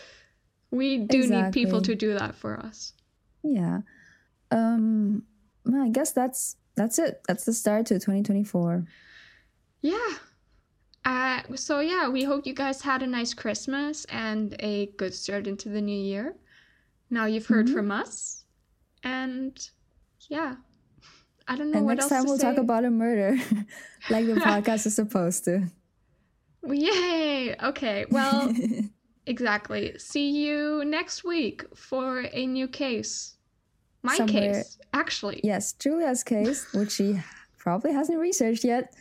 [0.70, 2.92] We do need people to do that for us.
[3.42, 3.80] Yeah.
[4.50, 5.22] Um
[5.64, 7.22] well, I guess that's that's it.
[7.28, 8.84] That's the start to 2024.
[9.82, 9.98] Yeah.
[11.04, 15.46] Uh, so yeah, we hope you guys had a nice Christmas and a good start
[15.46, 16.36] into the new year.
[17.10, 17.74] Now you've heard Mhm.
[17.74, 18.44] from us,
[19.02, 19.52] and
[20.30, 20.54] yeah,
[21.48, 22.48] I don't know and what next else time we'll say.
[22.48, 23.36] talk about a murder
[24.10, 25.64] like the podcast is supposed to.
[26.68, 27.56] Yay!
[27.62, 28.52] Okay, well,
[29.26, 29.98] exactly.
[29.98, 33.36] See you next week for a new case.
[34.04, 35.40] My Somewhere- case, actually.
[35.44, 37.20] yes, Julia's case, which she
[37.58, 38.94] probably hasn't researched yet.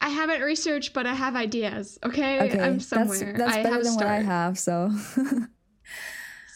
[0.00, 1.98] I haven't researched, but I have ideas.
[2.04, 3.34] Okay, Okay, I'm somewhere.
[3.36, 4.58] that's I better than what I have.
[4.58, 4.90] So,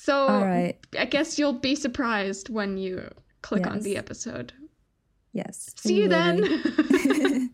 [0.00, 3.10] So all right, I guess you'll be surprised when you
[3.42, 4.52] click on the episode.
[5.34, 5.74] Yes.
[5.76, 6.42] See you then.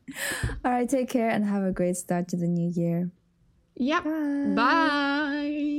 [0.64, 3.11] all right, take care and have a great start to the new year.
[3.74, 4.05] yep.
[4.05, 4.55] Bye.
[4.55, 5.76] Bye.